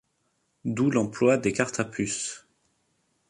[0.65, 2.47] D'où l'emploi des cartes à puce.